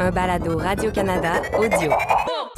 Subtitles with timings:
[0.00, 1.92] un balado Radio-Canada audio.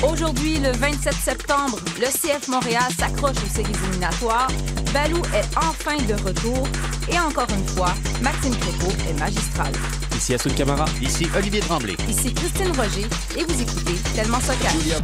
[0.08, 4.48] Aujourd'hui, le 27 septembre, le CF Montréal s'accroche aux séries éliminatoires.
[4.94, 6.66] Balou est enfin de retour.
[7.10, 9.72] Et encore une fois, Maxime Crépeau est magistral.
[10.14, 10.84] Ici Assoud Camara.
[11.00, 11.96] Ici Olivier Tremblay.
[12.08, 14.70] Ici Christine Roger et vous écoutez Tellement Soccer.
[14.70, 14.98] Julia.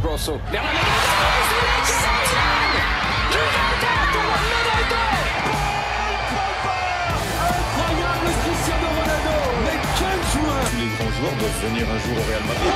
[11.19, 12.73] Joueurs doivent venir un jour au Real Madrid.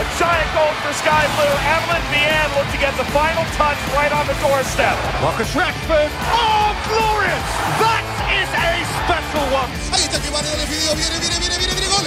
[0.00, 1.56] A giant goal for Sky Blue.
[1.74, 4.96] Evelyn Vianne looked to get the final touch right on the doorstep.
[5.22, 6.10] Marcus Rashford.
[6.32, 7.44] Oh, glorious!
[7.80, 8.72] That is a
[9.04, 9.70] special one.
[9.92, 10.94] Ahí está que Mario definido.
[10.96, 12.06] Viene, viene, viene, viene, viene, gol.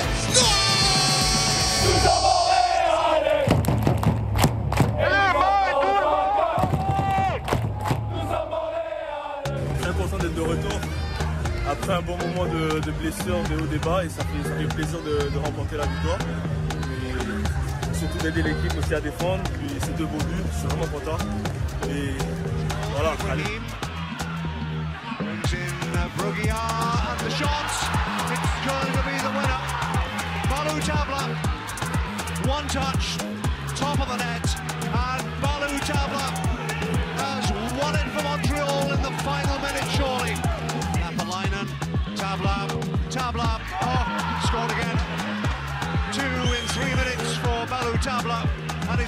[4.99, 5.41] Eh,
[9.81, 10.79] Très content d'être de retour
[11.69, 15.37] après un bon moment de, de blessure, de haut débat et ça fait, plaisir de,
[15.37, 16.17] remporter la victoire.
[17.91, 19.43] Et surtout d'aider l'équipe aussi à défendre.
[19.57, 21.17] Puis ces deux beaux buts, je suis vraiment content.
[21.89, 22.11] Et
[22.95, 23.43] voilà, allez.
[32.45, 33.17] One touch,
[33.75, 34.63] top of the net.
[34.93, 36.42] And Balu Tabla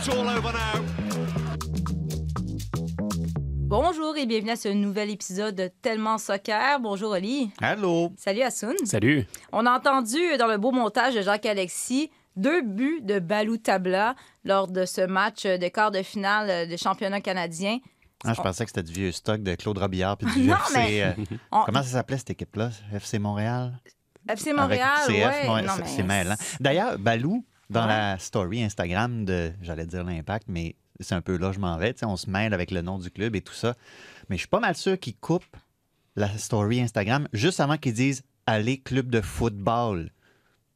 [0.07, 0.83] it's all over now.
[3.67, 6.79] Bonjour et bienvenue à ce nouvel épisode de Tellement Soccer.
[6.79, 7.49] Bonjour Oli.
[7.61, 8.11] Allô?
[8.17, 8.75] Salut Assoun.
[8.85, 9.25] Salut.
[9.51, 14.67] On a entendu dans le beau montage de Jacques-Alexis deux buts de Balou Tabla lors
[14.67, 17.79] de ce match de quart de finale des championnats canadiens.
[18.25, 20.77] Ah, je pensais que c'était du vieux stock de Claude Robillard puis du Non, FC.
[20.77, 21.11] mais- euh,
[21.51, 22.69] On- Comment ça s'appelait cette équipe-là?
[22.93, 23.79] FC Montréal?
[24.29, 25.49] FC Montréal, Avec CF, ouais.
[25.53, 26.35] ouais, non, c'est- mais c'est mêlant.
[26.59, 27.87] D'ailleurs, Balou, dans Ouais.
[27.87, 31.93] la story Instagram de, j'allais dire l'impact, mais c'est un peu là, je m'en vais.
[32.03, 33.75] On se mêle avec le nom du club et tout ça.
[34.29, 35.57] Mais je suis pas mal sûr qu'ils coupent
[36.15, 40.11] la story Instagram juste avant qu'ils disent Allez, club de football.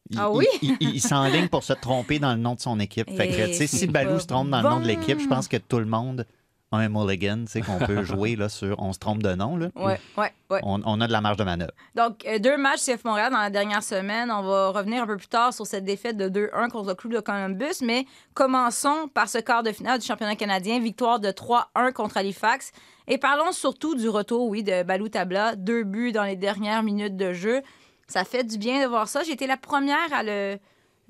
[0.09, 0.45] Il- Ah oui?
[0.63, 3.09] Il, il- il s'enligne pour se tromper dans le nom de son équipe.
[3.15, 5.57] Fait que, sais, si Balou se trompe dans le nom de l'équipe, je pense que
[5.57, 6.25] tout le monde
[6.71, 9.57] un mulligan, tu sais, qu'on peut jouer là, sur On se trompe de nom.
[9.57, 9.69] Là.
[9.75, 10.59] Ouais, ouais, ouais.
[10.63, 11.71] On, on a de la marge de manœuvre.
[11.95, 14.29] Donc, euh, deux matchs CF Montréal dans la dernière semaine.
[14.31, 17.13] On va revenir un peu plus tard sur cette défaite de 2-1 contre le club
[17.13, 21.91] de Columbus, mais commençons par ce quart de finale du championnat canadien, victoire de 3-1
[21.93, 22.71] contre Halifax.
[23.07, 27.17] Et parlons surtout du retour, oui, de Balou Tabla, deux buts dans les dernières minutes
[27.17, 27.61] de jeu.
[28.07, 29.23] Ça fait du bien de voir ça.
[29.23, 30.57] J'ai été la première à le,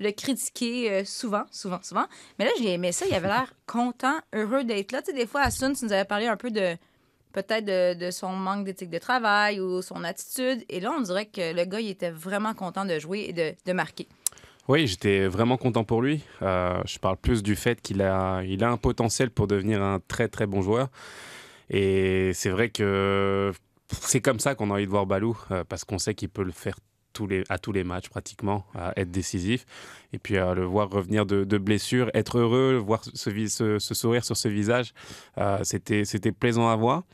[0.00, 2.06] le critiquer euh, souvent, souvent, souvent.
[2.38, 3.06] Mais là, j'ai aimé ça.
[3.06, 5.02] Il avait l'air content, heureux d'être là.
[5.02, 6.76] Tu sais, des fois, Asun, tu nous avais parlé un peu de
[7.32, 10.64] peut-être de, de son manque d'éthique de travail ou son attitude.
[10.68, 13.54] Et là, on dirait que le gars, il était vraiment content de jouer et de,
[13.64, 14.08] de marquer.
[14.68, 16.22] Oui, j'étais vraiment content pour lui.
[16.42, 20.00] Euh, je parle plus du fait qu'il a, il a un potentiel pour devenir un
[20.06, 20.88] très très bon joueur.
[21.70, 23.52] Et c'est vrai que
[24.00, 26.42] c'est comme ça qu'on a envie de voir Balou, euh, parce qu'on sait qu'il peut
[26.42, 26.76] le faire
[27.12, 29.66] tous les, à tous les matchs pratiquement, à être décisif.
[30.12, 33.94] Et puis à le voir revenir de, de blessure, être heureux, voir ce, ce- ce
[33.94, 34.92] sourire sur ce visage,
[35.38, 37.04] euh, c'était, c'était plaisant à voir.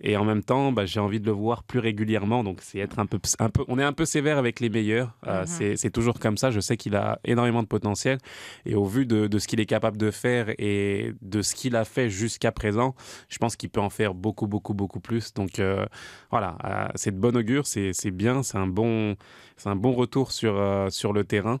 [0.00, 2.42] Et en même temps, bah, j'ai envie de le voir plus régulièrement.
[2.44, 5.14] Donc c'est être un peu, un peu, on est un peu sévère avec les meilleurs.
[5.26, 5.46] Euh, Mhm.
[5.46, 6.50] c'est, c'est toujours comme ça.
[6.50, 8.18] Je sais qu'il a énormément de potentiel.
[8.64, 11.76] Et au vu de, de ce qu'il est capable de faire et de ce qu'il
[11.76, 12.94] a fait jusqu'à présent,
[13.28, 15.34] je pense qu'il peut en faire beaucoup, beaucoup, beaucoup plus.
[15.34, 15.84] Donc euh,
[16.30, 19.14] voilà, euh, c'est de bon augure, c'est, c'est bien, c'est un bon,
[19.56, 21.60] c'est un bon retour sur, euh, sur le terrain.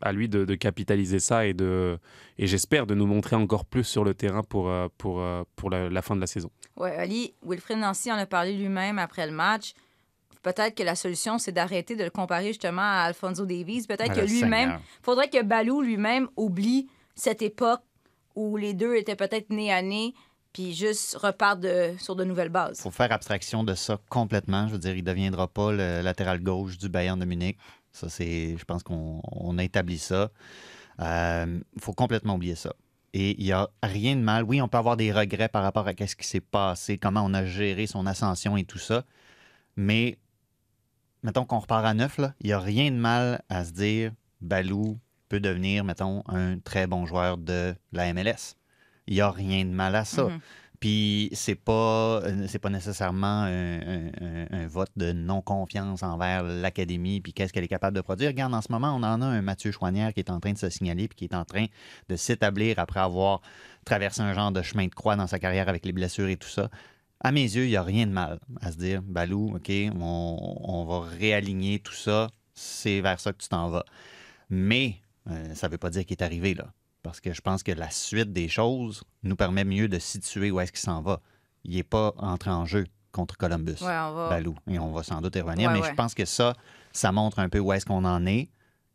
[0.00, 1.98] À lui de, de capitaliser ça et, de,
[2.36, 5.70] et j'espère de nous montrer encore plus sur le terrain pour, euh, pour, euh, pour
[5.70, 6.50] la, la fin de la saison.
[6.76, 9.72] Ouais, Ali, Wilfred Nancy en a parlé lui-même après le match.
[10.42, 13.86] Peut-être que la solution, c'est d'arrêter de le comparer justement à Alfonso Davies.
[13.86, 17.80] Peut-être Ah, que lui-même, faudrait que Balou lui-même oublie cette époque
[18.34, 20.12] où les deux étaient peut-être nez à nez,
[20.54, 22.80] puis juste repartent de- sur de nouvelles bases.
[22.80, 24.68] faut faire abstraction de ça complètement.
[24.68, 27.58] Je veux dire, il ne deviendra pas le latéral gauche du Bayern de Munich.
[27.92, 30.30] Je pense qu'on on a établi ça.
[30.98, 32.72] Il faut complètement oublier ça.
[33.12, 34.44] Et il n'y a rien de mal.
[34.44, 37.34] Oui, on peut avoir des regrets par rapport à ce qui s'est passé, comment on
[37.34, 39.04] a géré son ascension et tout ça.
[39.76, 40.18] Mais,
[41.22, 44.98] mettons qu'on repart à neuf, il n'y a rien de mal à se dire Balou
[45.28, 48.56] peut devenir, mettons, un très bon joueur de la MLS.
[49.06, 50.24] Il n'y a rien de mal à ça.
[50.24, 50.40] Mhm.
[50.80, 56.42] Puis c'est pas euh, c'est pas nécessairement un, un- un- un vote de non-confiance envers
[56.42, 58.28] l'académie puis qu'est-ce qu'elle est capable de produire.
[58.30, 60.58] Regarde, en ce moment, on en a un Mathieu Chouanière qui est en train de
[60.58, 61.66] se signaler puis qui est en train
[62.10, 63.40] de s'établir après avoir
[63.86, 66.48] traversé un genre de chemin de croix dans sa carrière avec les blessures et tout
[66.48, 66.68] ça.
[67.20, 70.58] À mes yeux, il n'y a rien de mal à se dire, Balou, OK, on,
[70.64, 73.84] on va réaligner tout ça, c'est vers ça que tu t'en vas.
[74.50, 74.96] Mais
[75.30, 76.66] euh, ça ne veut pas dire qu'il est arrivé là.
[77.04, 80.58] Parce que je pense que la suite des choses nous permet mieux de situer où
[80.58, 81.20] est-ce qu'il s'en va.
[81.62, 84.56] Il n'est pas entré en jeu contre Columbus, Ouais, on va- Balou.
[84.68, 85.68] Et on va sans doute y revenir.
[85.68, 85.90] Ouais, mais ouais.
[85.90, 86.54] je pense que ça,
[86.92, 88.48] ça montre un peu où est-ce qu'on en est.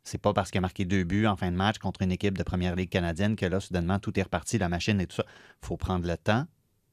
[0.04, 2.36] C'est pas parce qu'il a marqué deux buts en fin de match contre une équipe
[2.38, 5.24] de première ligue canadienne que là, soudainement, tout est reparti, la machine et tout ça.
[5.64, 6.46] Il faut prendre le temps.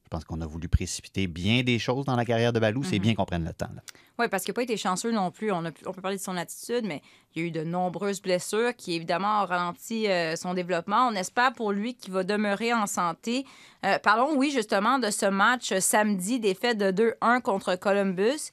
[0.07, 2.79] Je pense qu'on a voulu précipiter bien des choses dans la carrière de Balou.
[2.79, 2.85] Mhm.
[2.89, 3.67] C'est bien qu'on prenne le temps.
[3.75, 3.81] là.
[4.17, 5.51] Oui, parce qu'il n'a pas été chanceux non plus.
[5.51, 7.01] On, a on peut parler de son attitude, mais
[7.35, 11.09] il y a eu de nombreuses blessures qui, évidemment, ont ralenti euh, son développement.
[11.09, 13.45] On espère pour lui qu'il va demeurer en santé.
[13.85, 18.51] Euh, parlons, oui, justement, de ce match euh, samedi, défaite de 2-1 contre Columbus.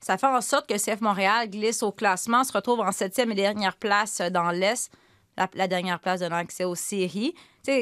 [0.00, 3.36] Ça fait en sorte que CF Montréal glisse au classement, se retrouve en septième et
[3.36, 4.90] dernière place dans l'Est,
[5.36, 7.32] la, la dernière place donnant accès aux séries.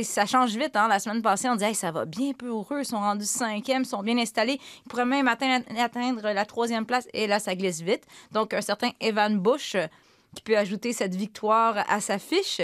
[0.03, 0.77] Ça change vite.
[0.77, 0.89] Hein?
[0.89, 3.89] La semaine passée, on disait ça va bien pour eux, ils sont rendus cinquième, ils
[3.89, 4.59] sont bien installés.
[4.85, 7.07] Ils pourraient même atteindre, la troisième place.
[7.13, 8.05] Et là, ça glisse vite.
[8.33, 9.87] Donc, un certain Evan Bush euh,
[10.35, 12.63] qui peut ajouter cette victoire à sa fiche.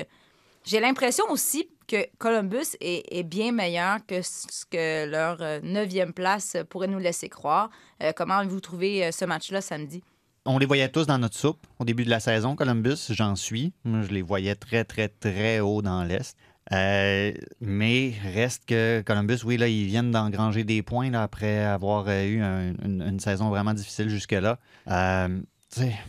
[0.65, 6.57] J'ai l'impression aussi que Columbus est, bien meilleur que ce que leur euh, neuvième place
[6.71, 7.71] pourrait nous laisser croire.
[8.03, 10.03] Euh, comment vous trouvez ce match-là samedi?
[10.47, 13.75] On les voyait tous dans notre soupe au début de la saison, Columbus, j'en suis.
[13.85, 16.35] Je les voyais très, très, très haut dans l'Est.
[16.73, 22.25] Euh, mais reste que Columbus, oui, là, ils viennent d'engranger des points après avoir euh,
[22.25, 24.59] eu un- une, saison vraiment difficile jusque-là.
[24.89, 25.41] Euh,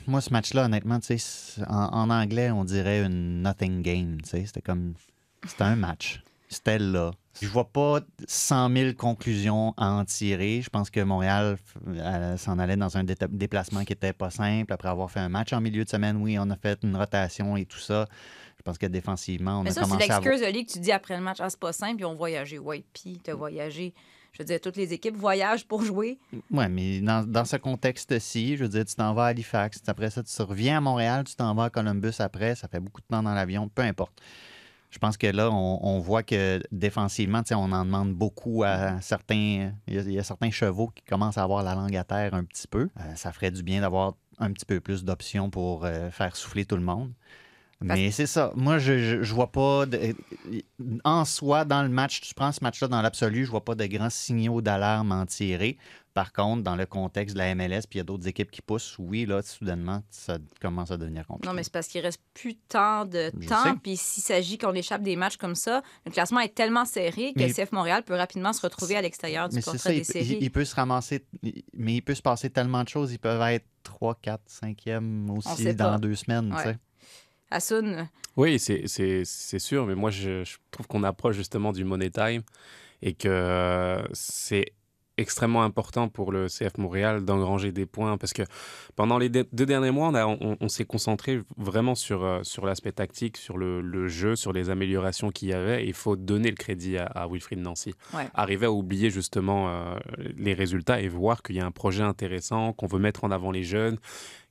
[0.07, 0.99] moi, ce match-là, honnêtement,
[1.67, 4.17] en, en anglais, on dirait une nothing game.
[4.23, 4.93] C'était comme.
[5.45, 6.21] C'était un match.
[6.49, 7.11] C'était là.
[7.41, 10.61] Je vois pas 100 000 conclusions à en tirer.
[10.61, 11.57] Je pense que Montréal
[12.37, 14.73] s'en allait dans un dé- déplacement qui était pas simple.
[14.73, 17.55] Après avoir fait un match en milieu de semaine, oui, on a fait une rotation
[17.55, 18.07] et tout ça.
[18.61, 20.31] Je pense que défensivement, on Mais a ça, c'est commencé à avoir...
[20.31, 21.37] l'excuse, Oli, que tu dis après le match.
[21.39, 22.59] Ah, c'est pas simple, ils ont voyagé.
[22.59, 23.95] Oui, puis t'as voyagé.
[24.33, 26.19] Je veux dire, toutes les équipes voyagent pour jouer.
[26.51, 30.11] Oui, mais dans, dans ce contexte-ci, je veux dire, tu t'en vas à Halifax, après
[30.11, 33.07] ça, tu reviens à Montréal, tu t'en vas à Columbus après, ça fait beaucoup de
[33.07, 34.21] temps dans l'avion, peu importe.
[34.91, 38.63] Je pense que là, on, on voit que défensivement, tu sais, on en demande beaucoup
[38.63, 39.71] à certains.
[39.87, 42.03] Il y, a, il y a certains chevaux qui commencent à avoir la langue à
[42.03, 42.89] terre un petit peu.
[42.99, 46.65] Euh, ça ferait du bien d'avoir un petit peu plus d'options pour euh, faire souffler
[46.65, 47.11] tout le monde.
[47.81, 48.51] Mais c'est ça.
[48.55, 49.85] Moi, je, je, je vois pas.
[49.85, 50.15] de-
[51.03, 53.85] en soi, dans le match, tu prends ce match-là dans l'absolu, je vois pas de
[53.85, 55.77] grands signaux d'alarme en tirer.
[56.13, 58.61] Par contre, dans le contexte de la MLS, puis il y a d'autres équipes qui
[58.61, 61.47] poussent, oui, là, soudainement, ça commence à devenir compliqué.
[61.47, 63.77] Non, mais c'est parce qu'il reste plus tant de Je temps.
[63.81, 67.39] Puis s'il s'agit qu'on échappe des matchs comme ça, le classement est tellement serré que
[67.39, 70.05] Mais- CF Montréal peut rapidement se retrouver à l'extérieur du Mais portrait ça, des il,
[70.05, 70.37] séries.
[70.41, 71.23] il- il peut se ramasser,
[71.73, 73.13] mais il peut se passer tellement de choses.
[73.13, 75.97] Ils peuvent être 3, 4, 5e On aussi dans pas.
[75.97, 76.53] deux semaines.
[76.53, 76.77] Ouais.
[78.37, 78.87] Oui, c'est-
[79.59, 82.41] sûr, mais moi, je, je trouve qu'on approche justement du money time
[83.01, 84.73] et que c'est
[85.17, 88.41] extrêmement important pour le CF Montréal d'engranger des points parce que
[88.95, 92.65] pendant les deux derniers mois, on, a- on- on s'est concentré vraiment sur, euh, sur
[92.65, 95.85] l'aspect tactique, sur le, le jeu, sur les améliorations qu'il y avait.
[95.85, 97.93] Il faut donner le crédit à, à Wilfried Nancy.
[98.15, 98.27] Ouais.
[98.33, 99.95] Arriver à oublier justement euh,
[100.37, 103.51] les résultats et voir qu'il y a un projet intéressant, qu'on veut mettre en avant
[103.51, 103.97] les jeunes,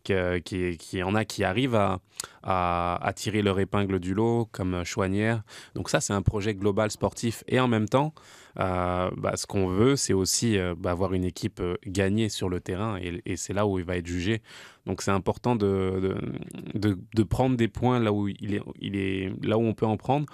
[0.02, 2.00] qu'il y en a qui arrivent à,
[2.43, 5.43] à, tirer leur épingle du lot, comme Chouanière.
[5.75, 7.44] Donc ça, c'est un projet global sportif.
[7.49, 8.14] Et en même temps,
[8.56, 12.61] bah, ce qu'on veut, c'est aussi euh, bah, avoir une équipe euh, gagnée sur le
[12.61, 12.97] terrain.
[13.00, 14.43] Et, et c'est là où il va être jugé.
[14.87, 18.97] Donc c'est important de, de, de- de prendre des points là où, il est, il
[18.97, 20.26] est, là où on peut en prendre.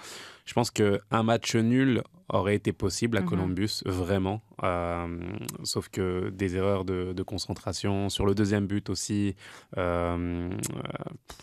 [0.45, 3.27] Je pense qu'un match nul aurait été possible à Mhm.
[3.29, 4.41] Columbus, vraiment.
[4.63, 5.19] Euh,
[5.65, 8.09] sauf que des erreurs de, de concentration.
[8.09, 9.35] Sur le deuxième but aussi,
[9.77, 10.49] euh, euh,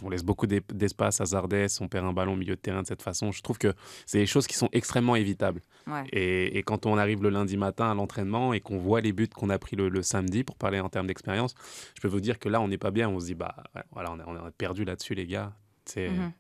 [0.04, 2.82] on laisse beaucoup d'e- d'espace à Zardes, on perd un ballon au milieu de terrain
[2.82, 3.32] de cette façon.
[3.32, 3.74] Je trouve que
[4.06, 5.62] c'est des choses qui sont extrêmement évitables.
[5.88, 6.04] Ouais.
[6.12, 9.28] Et, et quand on arrive le lundi matin à l'entraînement et qu'on voit les buts
[9.28, 11.56] qu'on a pris le, samedi, pour parler en termes d'expérience,
[11.96, 13.10] je peux vous dire que là, on n'est pas bien.
[13.10, 13.56] On se dit, bah
[13.92, 15.54] voilà, on a perdu là-dessus, les gars.
[15.86, 16.32] C'est Mhm.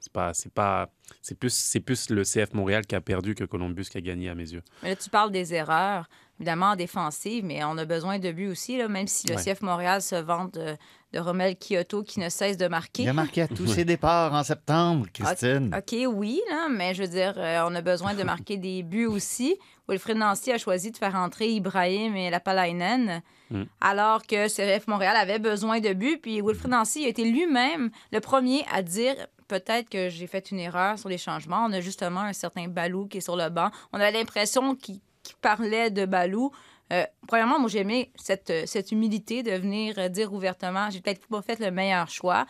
[0.00, 0.88] C'est pas, c'est pas,
[1.22, 4.28] c'est plus, c'est plus le CF Montréal qui a perdu que Columbus qui a gagné
[4.28, 4.62] à mes yeux.
[4.82, 8.46] Mais là, tu parles des erreurs, évidemment en défensive, mais on a besoin de buts
[8.48, 9.42] aussi, là, même si le Ouais.
[9.42, 10.76] CF Montréal se vante de,
[11.12, 13.02] de Romel Kyoto qui ne cesse de marquer.
[13.04, 15.74] Il a marqué à tous ses départs en septembre, Christine.
[15.76, 19.06] OK, oui, là, mais je veux dire, euh, on a besoin de marquer des buts
[19.06, 19.56] aussi.
[19.88, 23.62] Wilfred Nancy a choisi de faire entrer Ibrahim et Lapalainen, Mm.
[23.80, 26.18] alors que CF Montréal avait besoin de buts.
[26.20, 29.14] Puis Wilfred Nancy a été lui-même le premier à dire
[29.48, 31.64] peut-être que j'ai fait une erreur sur les changements.
[31.64, 33.70] On a justement un certain Balou qui est sur le banc.
[33.92, 35.00] On a l'impression qu'il
[35.40, 36.52] parlait de Balou.
[36.92, 41.26] Euh, premièrement, moi, j'ai aimé cette, cette humilité de venir euh, dire ouvertement j'ai peut-être
[41.26, 42.46] pas fait le meilleur choix.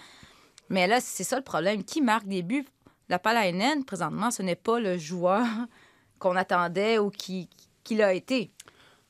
[0.69, 1.85] Mais là, c'est ça le problème.
[1.85, 2.67] Qui marque des buts?
[3.09, 5.47] La Palainen, présentement, ce n'est pas le joueur
[6.19, 7.49] qu'on attendait ou qui,
[7.85, 8.52] qui l'a été.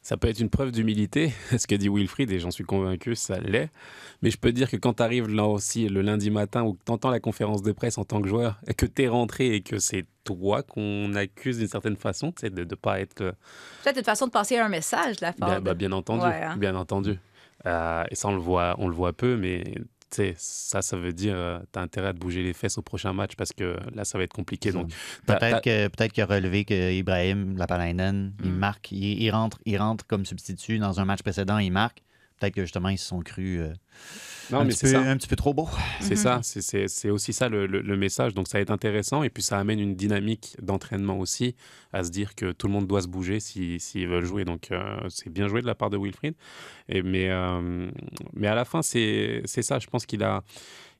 [0.08, 3.38] Ça peut être une preuve d'humilité, ce que dit Wilfried, et j'en suis convaincu, ça
[3.40, 3.68] l'est.
[4.22, 6.82] Mais je peux dire que quand tu arrives là aussi le lundi matin ou que
[6.86, 9.54] tu entends la conférence de presse en tant que joueur, et que tu es rentré
[9.54, 13.20] et que c'est toi qu'on accuse d'une certaine façon, de ne pas être.
[13.20, 13.32] euh,
[13.84, 15.60] Peut-être une façon de passer un message, la Bien, Ford.
[15.60, 16.56] bah, bien entendu, Ouais, hein.
[16.56, 17.18] bien entendu.
[17.66, 19.62] Euh, et ça, on le voit, on le voit peu, mais
[20.36, 23.36] ça, ça veut dire euh, t'as intérêt à te bouger les fesses au prochain match
[23.36, 24.72] parce que là, ça va être compliqué.
[24.72, 24.90] Donc,
[25.26, 28.56] Peut-être que peut-être qu'il a relevé que Ibrahim Lapalainen, il Mm.
[28.56, 32.02] marque, il, il rentre, il rentre comme substitut dans un match précédent, il marque.
[32.38, 33.72] Peut-être que justement ils se sont crus euh,
[34.50, 35.10] Non, un, mais petit c'est peu, ça.
[35.10, 35.68] un petit peu trop beau.
[36.00, 38.34] C'est ça, c'est- aussi ça le, le- le message.
[38.34, 41.56] Donc ça va être intéressant et puis ça amène une dynamique d'entraînement aussi
[41.92, 44.44] à se dire que tout le monde doit se bouger s'ils s'ils veulent jouer.
[44.44, 46.34] Donc euh, c'est bien joué de la part de Wilfried.
[46.88, 47.90] Et, mais, euh,
[48.34, 49.78] mais à la fin, c'est c'est ça.
[49.78, 50.42] Je pense qu'il a,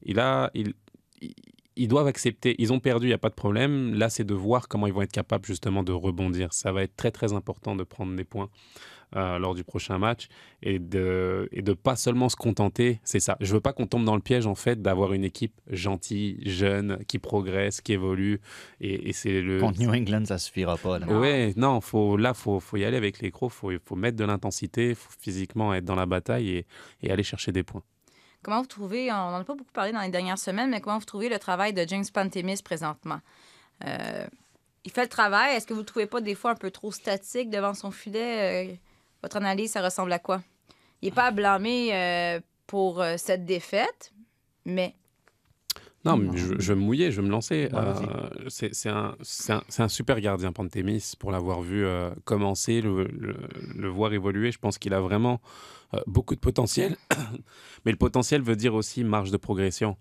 [0.02, 0.74] il a, il,
[1.22, 1.34] il-
[1.80, 2.56] ils doivent accepter.
[2.58, 3.94] Ils ont perdu, il n'y a pas de problème.
[3.94, 6.52] Là, c'est de voir comment ils vont être capables justement de rebondir.
[6.52, 8.48] Ça va être très très important de prendre des points.
[9.16, 10.28] Euh, lors du prochain match
[10.62, 14.04] et de et de pas seulement se contenter c'est ça je veux pas qu'on tombe
[14.04, 18.40] dans le piège en fait d'avoir une équipe gentille jeune qui progresse qui évolue
[18.80, 20.98] et, et c'est le Contre New England, ça suffira pas.
[20.98, 21.06] là.
[21.06, 24.24] Ouais, non, faut, là, faut, faut y aller avec les crocs, faut, faut mettre de
[24.24, 26.66] l'intensité, faut physiquement être dans la bataille et,
[27.02, 27.82] et aller chercher des points.
[28.42, 30.98] Comment vous trouvez, on n'en a pas beaucoup parlé dans les dernières semaines, mais comment
[30.98, 33.20] vous trouvez le travail de James Pantemis présentement?
[33.84, 34.26] Euh,
[34.84, 35.56] il fait le travail.
[35.56, 37.90] Est-ce que vous ne le trouvez pas des fois un peu trop statique devant son
[37.90, 38.78] filet?
[39.22, 40.42] Votre analyse, ça ressemble à quoi?
[41.02, 44.12] Il n'est pas à blâmer euh, pour euh, cette défaite,
[44.64, 44.94] mais
[46.04, 47.64] Non, mais je, je vais me mouiller, je vais me lancer.
[47.72, 48.04] Ouais, vas-y.
[48.06, 53.36] Euh, c'est un, super gardien, Pantémis, pour l'avoir vu euh, commencer, le, le-
[53.76, 54.52] le voir évoluer.
[54.52, 55.40] Je pense qu'il a vraiment
[55.94, 56.96] euh, beaucoup de potentiel.
[57.84, 59.96] Mais le potentiel veut dire aussi marge de progression.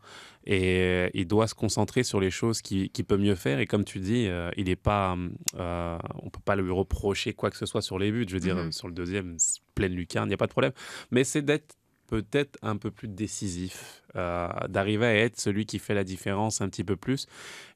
[0.46, 3.60] Et il doit se concentrer sur les choses qu'il peut mieux faire.
[3.60, 5.18] Et comme tu dis, il est pas,
[5.58, 8.26] on peut pas lui reprocher quoi que ce soit sur les buts.
[8.30, 8.72] Je veux dire, Mhm.
[8.72, 9.36] sur le deuxième,
[9.76, 10.72] pleine lucarne, il n'y a pas de problème.
[11.12, 11.76] Mais c'est d'être
[12.08, 16.70] peut-être un peu plus décisif, euh, d'arriver à être celui qui fait la différence un
[16.70, 17.28] petit peu plus.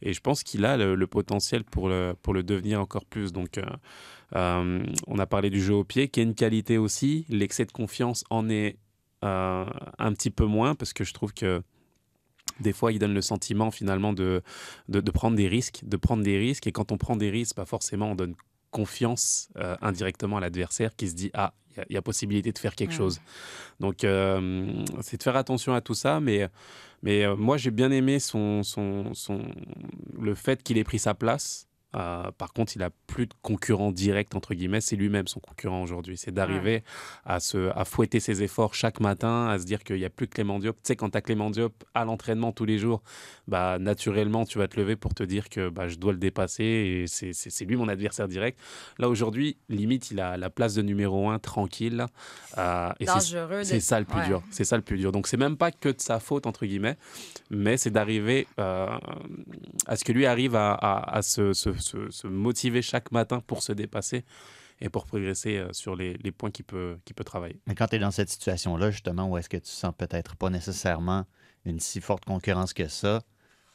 [0.02, 3.32] Et je pense qu'il a le, potentiel pour le, pour le devenir encore plus.
[3.34, 3.66] Donc, euh,
[4.36, 7.26] euh, on a parlé du jeu au pied, qui est une qualité aussi.
[7.30, 8.78] L'excès de confiance en est
[9.24, 11.62] un petit peu moins, parce que je trouve que
[12.60, 14.42] des fois, il donne le sentiment finalement de,
[14.90, 16.66] de, de prendre des risques, de prendre des risques.
[16.66, 18.36] Et quand on prend des risques, pas forcément, on donne
[18.72, 22.02] confiance euh, indirectement à l'adversaire qui se dit ah il y a- il y, a
[22.02, 23.22] possibilité de faire quelque chose.
[23.80, 26.50] Donc euh, c'est de faire attention à tout ça mais
[27.04, 29.42] mais euh, moi j'ai bien aimé son, son, son
[30.20, 33.92] le fait qu'il ait pris sa place Euh, par contre, il a plus de concurrent
[33.92, 34.80] direct entre guillemets.
[34.82, 36.18] C'est lui-même son concurrent aujourd'hui.
[36.18, 36.84] C'est d'arriver
[37.26, 40.28] à se à fouetter ses efforts chaque matin, à se dire qu'il n'y a plus
[40.28, 40.76] que Clément Diop.
[40.78, 43.02] Tu sais, quand tu as Clément Diop à l'entraînement tous les jours,
[43.48, 46.64] bah naturellement tu vas te lever pour te dire que bah, je dois le dépasser
[46.64, 48.58] et c'est- lui mon adversaire direct.
[48.98, 52.06] Là aujourd'hui, limite, il a la place de numéro un tranquille.
[52.58, 53.60] euh, et c'est- dangereux.
[53.60, 54.28] de- c'est ça le plus Ouais.
[54.28, 54.42] dur.
[54.52, 55.12] C'est ça le plus dur.
[55.12, 56.98] Donc c'est même pas que de sa faute entre guillemets,
[57.50, 58.88] mais c'est d'arriver euh,
[59.88, 63.42] à ce que lui arrive à, à- à se, se- se- se motiver chaque matin
[63.42, 64.24] pour se dépasser
[64.80, 67.60] et pour progresser euh, sur les, les points qu'il peut, peut travailler.
[67.68, 70.50] Mais quand tu es dans cette situation-là, justement, où est-ce que tu sens peut-être pas
[70.50, 71.26] nécessairement
[71.66, 73.22] une si forte concurrence que ça,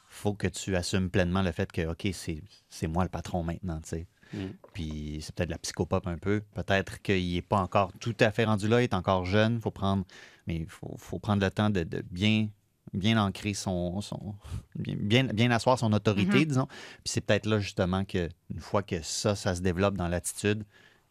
[0.08, 3.90] faut que tu assumes pleinement le fait que, OK, c'est moi le patron maintenant, tu
[3.90, 4.06] sais.
[4.32, 4.46] Mm.
[4.72, 6.42] Puis c'est peut-être la psychopop un peu.
[6.54, 9.70] Peut-être qu'il n'est pas encore tout à fait rendu là, il est encore jeune, faut
[9.70, 10.04] prendre,
[10.46, 12.48] mais il faut, faut prendre le temps de, de bien
[12.92, 14.34] bien ancrer son, son
[14.76, 16.44] bien, bien, asseoir son autorité, Mhm.
[16.44, 16.66] disons.
[16.66, 20.64] Puis c'est peut-être là justement que une fois que ça, ça se développe dans l'attitude,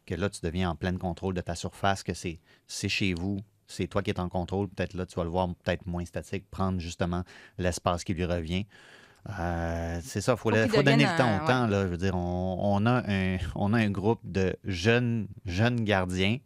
[0.06, 2.38] que là, tu deviens en plein contrôle de ta surface, que c'est
[2.88, 4.68] chez vous, c'est toi qui es en contrôle.
[4.68, 7.24] Peut-être là, tu vas le voir peut-être moins statique, prendre justement
[7.58, 8.66] l'espace qui lui revient.
[9.40, 11.66] Euh, c'est ça, il faut, Faut donner le temps au temps.
[11.66, 15.84] Là, je veux dire, on, on a un, on a un groupe de jeunes, jeunes
[15.84, 16.38] gardiens.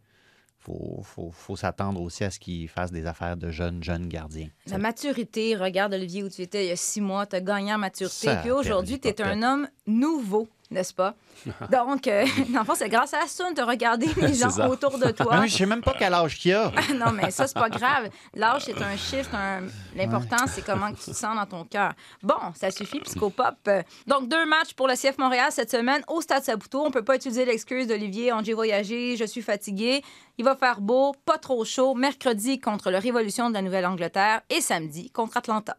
[0.61, 4.07] Il faut, faut, faut s'attendre aussi à ce qu'ils fassent des affaires de jeunes, jeunes
[4.07, 4.47] gardiens.
[4.67, 7.73] La maturité, regarde Olivier où tu étais il y a six mois, tu as gagné
[7.73, 8.27] en maturité.
[8.27, 11.13] Ça Puis aujourd'hui, tu es un homme nouveau, n'est-ce pas?
[11.71, 14.69] Donc, euh, dans le fond, c'est grâce à ça de regarder les gens ça.
[14.69, 15.39] autour de Ah, toi.
[15.41, 16.71] mais je sais même pas quel âge qu'il a.
[16.95, 18.09] non, mais ça, c'est pas grave.
[18.33, 19.33] L'âge, c'est un chiffre.
[19.35, 19.63] un-
[19.95, 21.91] L'important, c'est comment tu te sens dans ton cœur.
[22.23, 23.69] Bon, ça suffit, Psychopop.
[24.07, 26.85] Donc, deux matchs pour le CF Montréal cette semaine au Stade Saputo.
[26.85, 28.31] On peut pas utiliser l'excuse d'Olivier.
[28.33, 30.01] On j'ai voyagé, je suis fatigué.
[30.37, 31.93] Il va faire beau, pas trop chaud.
[31.93, 35.75] Mercredi contre le Révolution de la Nouvelle-Angleterre et samedi contre Atlanta.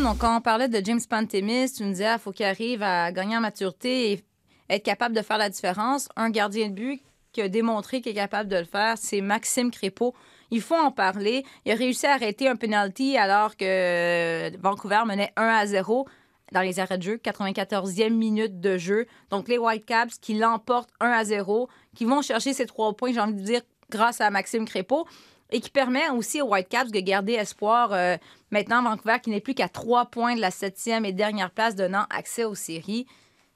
[0.00, 3.10] Donc, quand on parlait de James Pantemis, tu me disais qu'il faut qu'il arrive à
[3.10, 4.24] gagner en maturité et
[4.70, 6.08] être capable de faire la différence.
[6.14, 7.02] Un gardien de but
[7.32, 10.14] qui a démontré qu'il est capable de le faire, c'est Maxime Crépeau.
[10.52, 11.44] Il faut en parler.
[11.64, 16.06] Il a réussi à arrêter un penalty alors que Vancouver menait 1 à 0
[16.52, 19.06] dans les arrêts de jeu, 94e minute de jeu.
[19.30, 23.20] Donc, les Whitecaps qui l'emportent 1 à 0, qui vont chercher ces trois points, j'ai
[23.20, 25.06] envie de dire, grâce à Maxime Crépeau,
[25.50, 27.92] et qui permet aussi aux Whitecaps de garder espoir.
[27.92, 28.16] euh,
[28.50, 32.06] maintenant, Vancouver qui n'est plus qu'à trois points de la septième et dernière place, donnant
[32.10, 33.06] accès aux séries.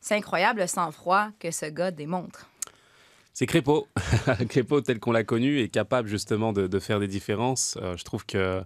[0.00, 2.48] C'est incroyable le sang-froid que ce gars démontre.
[3.32, 3.86] C'est Crépeau.
[4.48, 7.78] Crépeau, tel qu'on l'a connu, est capable justement de, faire des différences.
[7.80, 8.62] Euh, je trouve que.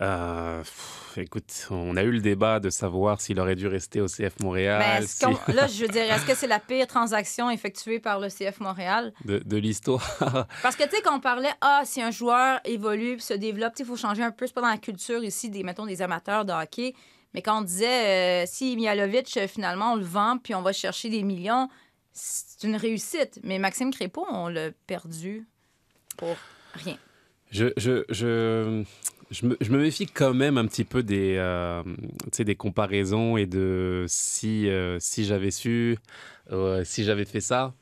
[0.00, 4.06] Euh, pff, écoute, on a eu le débat de savoir s'il aurait dû rester au
[4.06, 5.06] CF Montréal.
[5.06, 8.60] Si- là, je veux dire, est-ce que c'est la pire transaction effectuée par le CF
[8.60, 9.12] Montréal?
[9.24, 10.02] de, de l'histoire.
[10.62, 13.84] Parce que, tu sais, quand on parlait, ah, si un joueur évolue se développe, il
[13.84, 14.46] faut changer un peu.
[14.46, 16.94] C'est pas dans la culture ici, des, mettons, des amateurs de hockey.
[17.34, 20.72] Mais quand on disait, euh, si Mialovic, euh, finalement, on le vend puis on va
[20.72, 21.68] chercher des millions,
[22.12, 23.40] c'est une réussite.
[23.42, 25.46] Mais Maxime Crépeau, on l'a perdu
[26.16, 26.36] pour
[26.74, 26.96] rien.
[27.52, 28.82] Je, je, je,
[29.30, 32.56] je, me, je me méfie quand même un petit peu des, euh, tu sais, des
[32.56, 35.98] comparaisons et de si, euh, si j'avais su,
[36.50, 37.74] euh, si j'avais fait ça.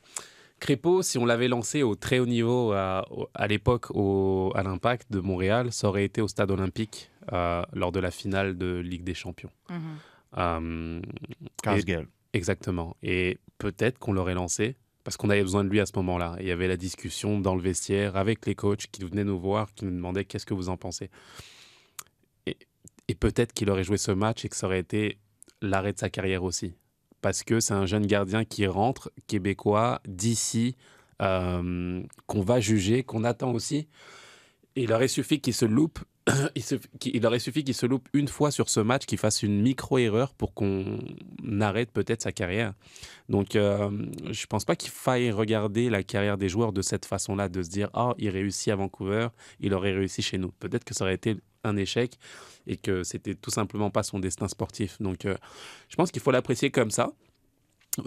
[0.59, 4.61] Crépeau, si on l'avait lancé au très haut niveau à, au- à l'époque au, à
[4.61, 8.77] l'Impact de Montréal, ça aurait été au stade olympique euh, lors de la finale de
[8.77, 9.49] Ligue des Champions.
[10.37, 11.01] Euh,
[11.63, 12.07] Casse-gueule.
[12.33, 12.95] Exactement.
[13.01, 16.35] Et peut-être qu'on l'aurait lancé parce qu'on avait besoin de lui à ce moment-là.
[16.39, 19.39] Et Il y avait la discussion dans le vestiaire avec les coachs qui venaient nous
[19.39, 21.09] voir, qui nous demandaient qu'est-ce que vous en pensez.
[22.45, 25.17] Et, peut-être qu'il aurait joué ce match et que ça aurait été
[25.61, 26.73] l'arrêt de sa carrière aussi.
[27.21, 30.77] Parce que c'est un jeune gardien qui rentre, québécois, d'ici,
[31.21, 33.89] euh, qu'on va juger, qu'on attend aussi.
[34.77, 35.99] Et il aurait suffi qu'il se loupe.
[37.05, 40.33] Il, aurait suffi qu'il se loupe une fois sur ce match, qu'il fasse une micro-erreur
[40.33, 40.99] pour qu'on
[41.59, 42.73] arrête peut-être sa carrière.
[43.29, 43.89] Donc, euh,
[44.31, 47.69] je pense pas qu'il faille regarder la carrière des joueurs de cette façon-là, de se
[47.69, 50.51] dire Ah, il réussit à Vancouver, il aurait réussi chez nous.
[50.59, 52.17] Peut-être que ça aurait été un échec
[52.67, 55.01] et que c'était tout simplement pas son destin sportif.
[55.01, 55.35] Donc, euh,
[55.89, 57.11] je pense qu'il faut l'apprécier comme ça.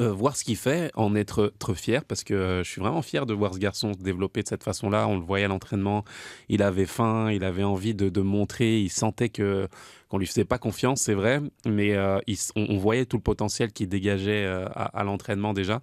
[0.01, 3.03] Euh, voir ce qu'il fait, en être très fier, parce que euh, je suis vraiment
[3.03, 5.07] fier de voir ce garçon se développer de cette façon-là.
[5.09, 6.05] On le voyait à l'entraînement,
[6.49, 9.69] il avait faim, il avait envie de, de montrer, il sentait que
[10.09, 13.73] qu'on lui faisait pas confiance, c'est vrai, mais euh, il on voyait tout le potentiel
[13.73, 15.83] qu'il dégageait euh, à, à l'entraînement déjà.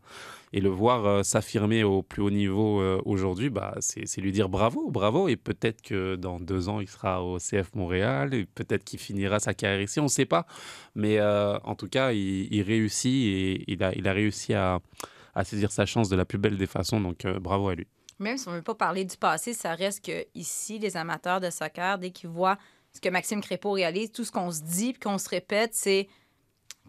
[0.53, 4.49] Et le voir euh, s'affirmer au plus haut niveau euh, aujourd'hui, bah, c'est lui dire
[4.49, 5.29] bravo, bravo.
[5.29, 9.39] Et peut-être que dans deux ans, il sera au CF Montréal, et peut-être qu'il finira
[9.39, 10.45] sa carrière ici, on ne sait pas.
[10.93, 14.79] Mais euh, en tout cas, il, réussit et il a, réussi à,
[15.43, 16.99] saisir sa chance de la plus belle des façons.
[16.99, 17.87] Donc bravo à lui.
[18.19, 21.39] Même si on ne veut pas parler du passé, ça reste que ici, les amateurs
[21.39, 22.57] de soccer, dès qu'ils voient
[22.93, 26.07] ce que Maxime Crépeau réalise, tout ce qu'on se dit puis qu'on se répète, c'est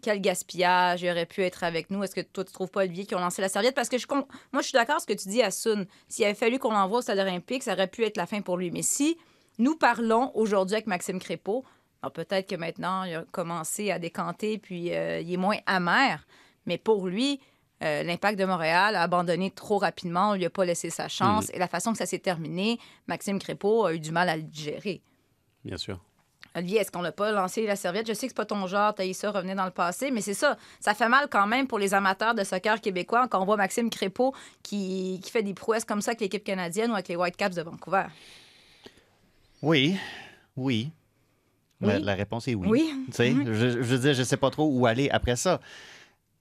[0.03, 2.03] quel gaspillage, il aurait pu être avec nous.
[2.03, 3.73] Est-ce que toi, tu trouves pas, Olivier, qu'ils ont lancé la serviette?
[3.73, 4.25] Parce que je, moi,
[4.57, 5.85] je suis d'accord avec ce que tu dis à Sun.
[6.07, 8.57] S'il avait fallu qu'on l'envoie au stade olympique, ça aurait pu être la fin pour
[8.57, 8.69] lui.
[8.69, 9.17] Mais si
[9.57, 11.63] nous parlons aujourd'hui avec Maxime Crépeau,
[12.01, 16.27] alors peut-être que maintenant, il a commencé à décanter puis euh, il est moins amer.
[16.65, 17.39] Mais pour lui,
[17.83, 20.31] euh, l'impact de Montréal a abandonné trop rapidement.
[20.31, 21.49] On lui a pas laissé sa chance.
[21.53, 24.43] Et la façon que ça s'est terminé, Maxime Crépeau a eu du mal à le
[24.43, 25.01] digérer.
[25.63, 25.99] Bien sûr.
[26.55, 28.07] Olivier, est-ce qu'on l'a pas lancé la serviette?
[28.07, 30.21] Je sais que c'est pas ton genre, t'as eu ça, revenir dans le passé, mais
[30.21, 30.57] c'est ça.
[30.79, 33.89] Ça fait mal quand même pour les amateurs de soccer québécois quand on voit Maxime
[33.89, 37.55] Crépeau qui, qui fait des prouesses comme ça avec l'équipe canadienne ou avec les Whitecaps
[37.55, 38.03] de Vancouver.
[39.61, 39.97] Oui,
[40.55, 40.91] oui.
[41.81, 42.03] La, Oui?
[42.03, 42.67] la réponse est oui.
[42.69, 42.93] Oui?
[43.07, 43.53] Tu sais, Mhm.
[43.53, 45.59] je, je veux dire, je sais pas trop où aller après ça.